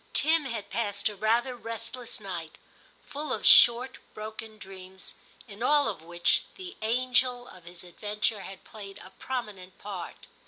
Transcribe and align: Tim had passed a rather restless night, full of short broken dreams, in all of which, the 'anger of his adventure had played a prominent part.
Tim 0.13 0.45
had 0.45 0.71
passed 0.71 1.09
a 1.09 1.15
rather 1.15 1.55
restless 1.55 2.19
night, 2.19 2.57
full 3.05 3.31
of 3.31 3.45
short 3.45 3.99
broken 4.15 4.57
dreams, 4.57 5.13
in 5.47 5.61
all 5.61 5.87
of 5.87 6.01
which, 6.01 6.43
the 6.55 6.75
'anger 6.81 7.47
of 7.47 7.65
his 7.65 7.83
adventure 7.83 8.41
had 8.41 8.63
played 8.63 8.97
a 9.05 9.11
prominent 9.11 9.77
part. 9.77 10.25